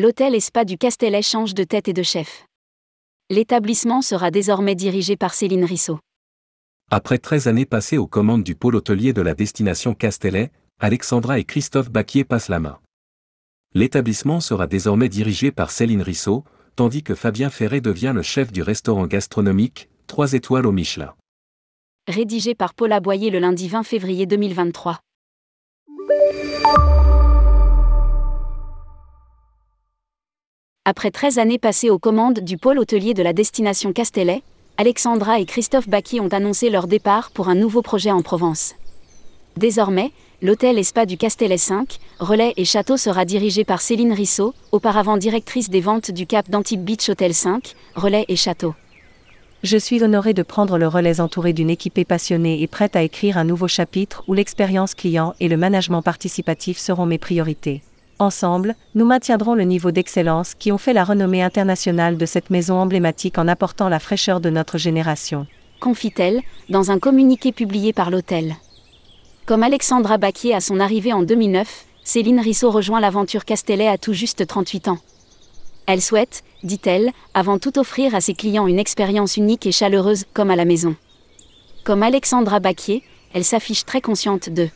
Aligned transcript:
L'hôtel 0.00 0.36
et 0.36 0.40
spa 0.40 0.64
du 0.64 0.78
Castellet 0.78 1.22
change 1.22 1.54
de 1.54 1.64
tête 1.64 1.88
et 1.88 1.92
de 1.92 2.04
chef. 2.04 2.46
L'établissement 3.30 4.00
sera 4.00 4.30
désormais 4.30 4.76
dirigé 4.76 5.16
par 5.16 5.34
Céline 5.34 5.64
Rissot. 5.64 5.98
Après 6.88 7.18
13 7.18 7.48
années 7.48 7.66
passées 7.66 7.98
aux 7.98 8.06
commandes 8.06 8.44
du 8.44 8.54
pôle 8.54 8.76
hôtelier 8.76 9.12
de 9.12 9.22
la 9.22 9.34
destination 9.34 9.94
Castellet, 9.94 10.52
Alexandra 10.78 11.40
et 11.40 11.44
Christophe 11.44 11.90
Baquier 11.90 12.22
passent 12.22 12.48
la 12.48 12.60
main. 12.60 12.78
L'établissement 13.74 14.38
sera 14.38 14.68
désormais 14.68 15.08
dirigé 15.08 15.50
par 15.50 15.72
Céline 15.72 16.02
Rissot, 16.02 16.44
tandis 16.76 17.02
que 17.02 17.16
Fabien 17.16 17.50
Ferré 17.50 17.80
devient 17.80 18.12
le 18.14 18.22
chef 18.22 18.52
du 18.52 18.62
restaurant 18.62 19.08
gastronomique, 19.08 19.88
3 20.06 20.34
étoiles 20.34 20.66
au 20.66 20.72
Michelin. 20.72 21.12
Rédigé 22.06 22.54
par 22.54 22.74
Paul 22.74 22.92
Aboyer 22.92 23.30
le 23.30 23.40
lundi 23.40 23.66
20 23.66 23.82
février 23.82 24.26
2023. 24.26 25.00
Après 30.90 31.10
13 31.10 31.38
années 31.38 31.58
passées 31.58 31.90
aux 31.90 31.98
commandes 31.98 32.40
du 32.40 32.56
pôle 32.56 32.78
hôtelier 32.78 33.12
de 33.12 33.22
la 33.22 33.34
destination 33.34 33.92
Castellet, 33.92 34.42
Alexandra 34.78 35.38
et 35.38 35.44
Christophe 35.44 35.86
Baquier 35.86 36.20
ont 36.20 36.28
annoncé 36.28 36.70
leur 36.70 36.86
départ 36.86 37.30
pour 37.30 37.50
un 37.50 37.54
nouveau 37.54 37.82
projet 37.82 38.10
en 38.10 38.22
Provence. 38.22 38.74
Désormais, 39.58 40.12
l'hôtel 40.40 40.78
et 40.78 40.82
spa 40.82 41.04
du 41.04 41.18
Castellet 41.18 41.58
5, 41.58 41.98
Relais 42.20 42.54
et 42.56 42.64
Château 42.64 42.96
sera 42.96 43.26
dirigé 43.26 43.64
par 43.64 43.82
Céline 43.82 44.14
Rissot, 44.14 44.54
auparavant 44.72 45.18
directrice 45.18 45.68
des 45.68 45.82
ventes 45.82 46.10
du 46.10 46.24
Cap 46.24 46.48
d'Antibes 46.48 46.84
Beach 46.84 47.10
Hotel 47.10 47.34
5, 47.34 47.74
Relais 47.94 48.24
et 48.28 48.36
Château. 48.36 48.74
Je 49.62 49.76
suis 49.76 50.02
honorée 50.02 50.32
de 50.32 50.42
prendre 50.42 50.78
le 50.78 50.88
relais 50.88 51.20
entouré 51.20 51.52
d'une 51.52 51.68
équipe 51.68 52.02
passionnée 52.08 52.62
et 52.62 52.66
prête 52.66 52.96
à 52.96 53.02
écrire 53.02 53.36
un 53.36 53.44
nouveau 53.44 53.68
chapitre 53.68 54.24
où 54.26 54.32
l'expérience 54.32 54.94
client 54.94 55.34
et 55.38 55.48
le 55.48 55.58
management 55.58 56.00
participatif 56.00 56.78
seront 56.78 57.04
mes 57.04 57.18
priorités. 57.18 57.82
Ensemble, 58.20 58.74
nous 58.96 59.04
maintiendrons 59.04 59.54
le 59.54 59.62
niveau 59.62 59.92
d'excellence 59.92 60.54
qui 60.54 60.72
ont 60.72 60.78
fait 60.78 60.92
la 60.92 61.04
renommée 61.04 61.42
internationale 61.42 62.16
de 62.16 62.26
cette 62.26 62.50
maison 62.50 62.74
emblématique 62.74 63.38
en 63.38 63.46
apportant 63.46 63.88
la 63.88 64.00
fraîcheur 64.00 64.40
de 64.40 64.50
notre 64.50 64.76
génération. 64.76 65.46
Confie-t-elle, 65.78 66.42
dans 66.68 66.90
un 66.90 66.98
communiqué 66.98 67.52
publié 67.52 67.92
par 67.92 68.10
l'hôtel. 68.10 68.56
Comme 69.46 69.62
Alexandra 69.62 70.18
Baquier 70.18 70.52
à 70.52 70.60
son 70.60 70.80
arrivée 70.80 71.12
en 71.12 71.22
2009, 71.22 71.84
Céline 72.02 72.40
Rissot 72.40 72.72
rejoint 72.72 73.00
l'aventure 73.00 73.44
Castellet 73.44 73.86
à 73.86 73.98
tout 73.98 74.14
juste 74.14 74.44
38 74.44 74.88
ans. 74.88 74.98
Elle 75.86 76.02
souhaite, 76.02 76.42
dit-elle, 76.64 77.12
avant 77.34 77.58
tout 77.58 77.78
offrir 77.78 78.16
à 78.16 78.20
ses 78.20 78.34
clients 78.34 78.66
une 78.66 78.80
expérience 78.80 79.36
unique 79.36 79.64
et 79.64 79.72
chaleureuse 79.72 80.24
comme 80.34 80.50
à 80.50 80.56
la 80.56 80.64
maison. 80.64 80.96
Comme 81.84 82.02
Alexandra 82.02 82.58
Baquier, 82.58 83.04
elle 83.32 83.44
s'affiche 83.44 83.84
très 83.84 84.00
consciente 84.00 84.50
de 84.50 84.68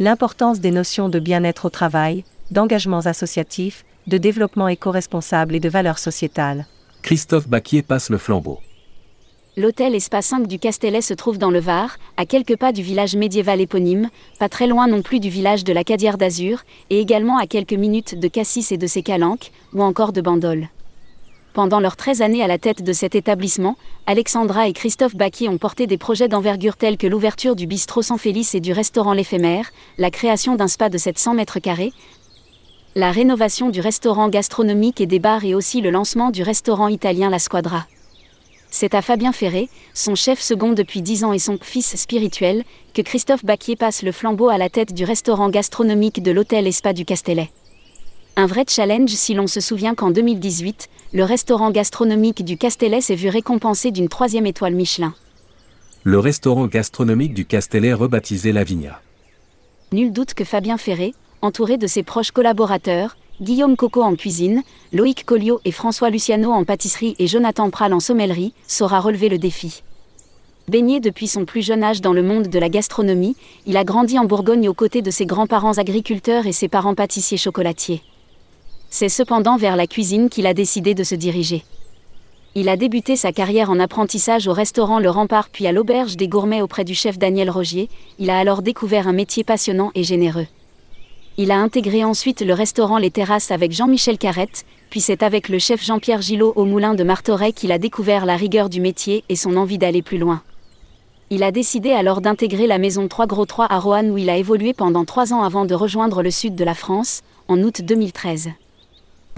l'importance 0.00 0.58
des 0.58 0.70
notions 0.70 1.08
de 1.08 1.18
bien-être 1.18 1.66
au 1.66 1.70
travail, 1.70 2.24
d'engagements 2.50 3.06
associatifs, 3.06 3.84
de 4.06 4.18
développement 4.18 4.68
éco-responsable 4.68 5.54
et 5.54 5.60
de 5.60 5.68
valeurs 5.68 5.98
sociétales. 5.98 6.66
Christophe 7.02 7.48
Baquier 7.48 7.82
passe 7.82 8.10
le 8.10 8.18
flambeau. 8.18 8.60
L'hôtel 9.56 9.94
Espace 9.94 10.26
5 10.26 10.46
du 10.46 10.58
Castellet 10.58 11.00
se 11.00 11.14
trouve 11.14 11.36
dans 11.36 11.50
le 11.50 11.58
Var, 11.58 11.98
à 12.16 12.26
quelques 12.26 12.56
pas 12.56 12.70
du 12.70 12.82
village 12.82 13.16
médiéval 13.16 13.60
éponyme, 13.60 14.08
pas 14.38 14.48
très 14.48 14.68
loin 14.68 14.86
non 14.86 15.02
plus 15.02 15.18
du 15.18 15.30
village 15.30 15.64
de 15.64 15.72
la 15.72 15.82
Cadière 15.82 16.16
d'Azur, 16.16 16.62
et 16.90 17.00
également 17.00 17.38
à 17.38 17.46
quelques 17.48 17.72
minutes 17.72 18.18
de 18.18 18.28
Cassis 18.28 18.70
et 18.70 18.78
de 18.78 18.86
ses 18.86 19.02
calanques, 19.02 19.50
ou 19.74 19.82
encore 19.82 20.12
de 20.12 20.20
Bandol. 20.20 20.68
Pendant 21.54 21.80
leurs 21.80 21.96
13 21.96 22.22
années 22.22 22.44
à 22.44 22.46
la 22.46 22.58
tête 22.58 22.84
de 22.84 22.92
cet 22.92 23.16
établissement, 23.16 23.76
Alexandra 24.06 24.68
et 24.68 24.72
Christophe 24.72 25.16
Baquier 25.16 25.48
ont 25.48 25.58
porté 25.58 25.88
des 25.88 25.98
projets 25.98 26.28
d'envergure 26.28 26.76
tels 26.76 26.96
que 26.96 27.08
l'ouverture 27.08 27.56
du 27.56 27.66
bistrot 27.66 28.02
San 28.02 28.16
Félix 28.16 28.54
et 28.54 28.60
du 28.60 28.72
restaurant 28.72 29.12
L'Éphémère, 29.12 29.72
la 29.96 30.12
création 30.12 30.54
d'un 30.54 30.68
spa 30.68 30.88
de 30.88 30.98
700 30.98 31.34
mètres 31.34 31.58
carrés, 31.58 31.92
la 32.98 33.12
rénovation 33.12 33.70
du 33.70 33.80
restaurant 33.80 34.28
gastronomique 34.28 35.00
et 35.00 35.06
des 35.06 35.20
bars 35.20 35.44
et 35.44 35.54
aussi 35.54 35.80
le 35.80 35.90
lancement 35.90 36.32
du 36.32 36.42
restaurant 36.42 36.88
italien 36.88 37.30
La 37.30 37.38
Squadra. 37.38 37.86
C'est 38.72 38.92
à 38.92 39.02
Fabien 39.02 39.30
Ferré, 39.30 39.68
son 39.94 40.16
chef 40.16 40.40
second 40.40 40.72
depuis 40.72 41.00
10 41.00 41.22
ans 41.22 41.32
et 41.32 41.38
son 41.38 41.58
fils 41.62 41.94
spirituel, 41.94 42.64
que 42.94 43.02
Christophe 43.02 43.44
Baquier 43.44 43.76
passe 43.76 44.02
le 44.02 44.10
flambeau 44.10 44.48
à 44.48 44.58
la 44.58 44.68
tête 44.68 44.92
du 44.92 45.04
restaurant 45.04 45.48
gastronomique 45.48 46.24
de 46.24 46.32
l'hôtel 46.32 46.66
Espa 46.66 46.92
du 46.92 47.04
Castellet. 47.04 47.50
Un 48.34 48.46
vrai 48.46 48.64
challenge 48.68 49.10
si 49.10 49.32
l'on 49.32 49.46
se 49.46 49.60
souvient 49.60 49.94
qu'en 49.94 50.10
2018, 50.10 50.88
le 51.12 51.22
restaurant 51.22 51.70
gastronomique 51.70 52.44
du 52.44 52.58
Castellet 52.58 53.00
s'est 53.00 53.14
vu 53.14 53.28
récompensé 53.28 53.92
d'une 53.92 54.08
troisième 54.08 54.46
étoile 54.46 54.74
Michelin. 54.74 55.14
Le 56.02 56.18
restaurant 56.18 56.66
gastronomique 56.66 57.32
du 57.32 57.46
Castellet 57.46 57.92
rebaptisé 57.92 58.50
La 58.50 58.64
Vigna. 58.64 59.00
Nul 59.92 60.12
doute 60.12 60.34
que 60.34 60.42
Fabien 60.42 60.78
Ferré, 60.78 61.14
entouré 61.42 61.78
de 61.78 61.86
ses 61.86 62.02
proches 62.02 62.30
collaborateurs, 62.30 63.16
Guillaume 63.40 63.76
Coco 63.76 64.02
en 64.02 64.16
cuisine, 64.16 64.62
Loïc 64.92 65.24
Colliot 65.24 65.60
et 65.64 65.70
François 65.70 66.10
Luciano 66.10 66.50
en 66.50 66.64
pâtisserie 66.64 67.14
et 67.18 67.26
Jonathan 67.26 67.70
Pral 67.70 67.92
en 67.92 68.00
sommellerie, 68.00 68.52
saura 68.66 69.00
relever 69.00 69.28
le 69.28 69.38
défi. 69.38 69.82
Baigné 70.68 71.00
depuis 71.00 71.28
son 71.28 71.44
plus 71.44 71.62
jeune 71.62 71.82
âge 71.82 72.00
dans 72.00 72.12
le 72.12 72.22
monde 72.22 72.48
de 72.48 72.58
la 72.58 72.68
gastronomie, 72.68 73.36
il 73.64 73.76
a 73.76 73.84
grandi 73.84 74.18
en 74.18 74.24
Bourgogne 74.24 74.68
aux 74.68 74.74
côtés 74.74 75.00
de 75.00 75.10
ses 75.10 75.24
grands-parents 75.24 75.78
agriculteurs 75.78 76.46
et 76.46 76.52
ses 76.52 76.68
parents 76.68 76.94
pâtissiers 76.94 77.38
chocolatiers. 77.38 78.02
C'est 78.90 79.08
cependant 79.08 79.56
vers 79.56 79.76
la 79.76 79.86
cuisine 79.86 80.28
qu'il 80.28 80.46
a 80.46 80.54
décidé 80.54 80.94
de 80.94 81.04
se 81.04 81.14
diriger. 81.14 81.64
Il 82.54 82.68
a 82.68 82.76
débuté 82.76 83.14
sa 83.14 83.32
carrière 83.32 83.70
en 83.70 83.78
apprentissage 83.78 84.48
au 84.48 84.52
restaurant 84.52 84.98
Le 84.98 85.10
Rempart 85.10 85.48
puis 85.48 85.66
à 85.66 85.72
l'auberge 85.72 86.16
des 86.16 86.28
gourmets 86.28 86.62
auprès 86.62 86.84
du 86.84 86.94
chef 86.94 87.18
Daniel 87.18 87.50
Rogier, 87.50 87.88
il 88.18 88.30
a 88.30 88.38
alors 88.38 88.62
découvert 88.62 89.06
un 89.06 89.12
métier 89.12 89.44
passionnant 89.44 89.92
et 89.94 90.02
généreux. 90.02 90.46
Il 91.40 91.52
a 91.52 91.60
intégré 91.60 92.02
ensuite 92.02 92.40
le 92.40 92.52
restaurant 92.52 92.98
Les 92.98 93.12
Terrasses 93.12 93.52
avec 93.52 93.70
Jean-Michel 93.70 94.18
Carrette, 94.18 94.66
puis 94.90 95.00
c'est 95.00 95.22
avec 95.22 95.48
le 95.48 95.60
chef 95.60 95.84
Jean-Pierre 95.84 96.20
Gillot 96.20 96.52
au 96.56 96.64
moulin 96.64 96.94
de 96.94 97.04
Martorey 97.04 97.52
qu'il 97.52 97.70
a 97.70 97.78
découvert 97.78 98.26
la 98.26 98.34
rigueur 98.34 98.68
du 98.68 98.80
métier 98.80 99.22
et 99.28 99.36
son 99.36 99.56
envie 99.56 99.78
d'aller 99.78 100.02
plus 100.02 100.18
loin. 100.18 100.42
Il 101.30 101.44
a 101.44 101.52
décidé 101.52 101.92
alors 101.92 102.22
d'intégrer 102.22 102.66
la 102.66 102.78
maison 102.78 103.06
3 103.06 103.28
Gros 103.28 103.46
3 103.46 103.68
à 103.70 103.78
Roanne 103.78 104.10
où 104.10 104.18
il 104.18 104.30
a 104.30 104.36
évolué 104.36 104.74
pendant 104.74 105.04
trois 105.04 105.32
ans 105.32 105.44
avant 105.44 105.64
de 105.64 105.76
rejoindre 105.76 106.24
le 106.24 106.32
sud 106.32 106.56
de 106.56 106.64
la 106.64 106.74
France, 106.74 107.20
en 107.46 107.62
août 107.62 107.82
2013. 107.82 108.48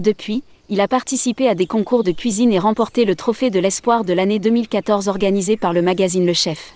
Depuis, 0.03 0.41
il 0.69 0.81
a 0.81 0.87
participé 0.87 1.47
à 1.47 1.53
des 1.53 1.67
concours 1.67 2.03
de 2.03 2.11
cuisine 2.11 2.51
et 2.51 2.57
remporté 2.57 3.05
le 3.05 3.15
trophée 3.15 3.51
de 3.51 3.59
l'espoir 3.59 4.05
de 4.05 4.13
l'année 4.13 4.39
2014 4.39 5.07
organisé 5.07 5.55
par 5.55 5.71
le 5.71 5.83
magazine 5.83 6.25
Le 6.25 6.33
Chef. 6.33 6.73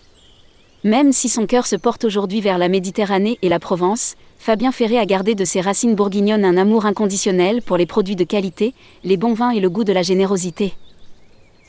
Même 0.86 1.14
si 1.14 1.30
son 1.30 1.48
cœur 1.48 1.66
se 1.66 1.76
porte 1.76 2.04
aujourd'hui 2.04 2.42
vers 2.42 2.60
la 2.60 2.70
Méditerranée 2.70 3.40
et 3.42 3.50
la 3.50 3.60
Provence, 3.60 4.14
Fabien 4.38 4.72
Ferré 4.72 5.00
a 5.00 5.08
gardé 5.08 5.34
de 5.34 5.44
ses 5.44 5.60
racines 5.60 5.96
bourguignonnes 5.96 6.46
un 6.46 6.58
amour 6.58 6.86
inconditionnel 6.86 7.64
pour 7.64 7.76
les 7.76 7.88
produits 7.88 8.16
de 8.16 8.24
qualité, 8.24 8.76
les 9.04 9.18
bons 9.18 9.34
vins 9.34 9.50
et 9.50 9.60
le 9.60 9.72
goût 9.72 9.84
de 9.84 9.92
la 9.92 10.04
générosité. 10.04 10.76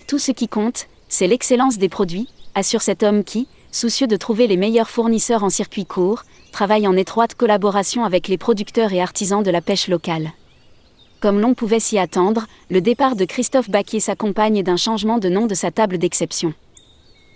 Tout 0.06 0.19
ce 0.19 0.32
qui 0.32 0.49
compte, 0.49 0.87
c'est 1.09 1.28
l'excellence 1.28 1.78
des 1.78 1.88
produits, 1.88 2.28
assure 2.54 2.82
cet 2.82 3.03
homme 3.03 3.25
qui, 3.25 3.49
soucieux 3.72 4.06
de 4.06 4.19
trouver 4.19 4.47
les 4.49 4.59
meilleurs 4.59 4.91
fournisseurs 4.91 5.44
en 5.44 5.50
circuit 5.50 5.87
court, 5.87 6.25
travaille 6.53 6.87
en 6.87 6.94
étroite 6.94 7.34
collaboration 7.37 8.04
avec 8.04 8.28
les 8.28 8.37
producteurs 8.37 8.93
et 8.93 9.00
artisans 9.00 9.43
de 9.43 9.50
la 9.50 9.62
pêche 9.62 9.88
locale. 9.88 10.33
Comme 11.21 11.41
l'on 11.41 11.54
pouvait 11.54 11.81
s'y 11.81 11.97
attendre, 11.98 12.47
le 12.69 12.83
départ 12.83 13.16
de 13.16 13.25
Christophe 13.25 13.71
Baquier 13.71 14.00
s'accompagne 14.00 14.62
d'un 14.62 14.77
changement 14.77 15.16
de 15.16 15.31
nom 15.31 15.47
de 15.47 15.54
sa 15.54 15.71
table 15.71 15.97
d'exception. 15.97 16.53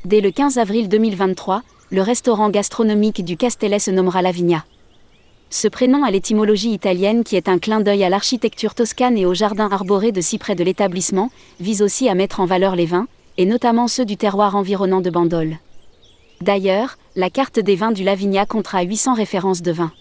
Dès 0.06 0.22
le 0.22 0.30
15 0.30 0.56
avril 0.56 0.88
2023, 0.88 1.62
le 1.90 2.00
restaurant 2.00 2.48
gastronomique 2.48 3.22
du 3.22 3.36
Castellet 3.36 3.78
se 3.78 3.90
nommera 3.90 4.22
Lavigna. 4.22 4.64
Ce 5.50 5.68
prénom 5.68 6.04
a 6.04 6.10
l'étymologie 6.10 6.72
italienne 6.72 7.22
qui 7.22 7.36
est 7.36 7.50
un 7.50 7.58
clin 7.58 7.80
d'œil 7.80 8.02
à 8.02 8.08
l'architecture 8.08 8.74
toscane 8.74 9.18
et 9.18 9.26
au 9.26 9.34
jardin 9.34 9.68
arboré 9.70 10.10
de 10.10 10.22
si 10.22 10.38
près 10.38 10.54
de 10.54 10.64
l'établissement, 10.64 11.30
vise 11.60 11.82
aussi 11.82 12.08
à 12.08 12.14
mettre 12.14 12.40
en 12.40 12.46
valeur 12.46 12.76
les 12.76 12.86
vins, 12.86 13.08
et 13.36 13.44
notamment 13.44 13.88
ceux 13.88 14.06
du 14.06 14.16
terroir 14.16 14.56
environnant 14.56 15.02
de 15.02 15.10
Bandol. 15.10 15.58
D'ailleurs, 16.40 16.96
la 17.14 17.28
carte 17.28 17.60
des 17.60 17.76
vins 17.76 17.92
du 17.92 18.02
Lavigna 18.02 18.46
comptera 18.46 18.80
800 18.80 19.12
références 19.12 19.60
de 19.60 19.72
vins. 19.72 19.92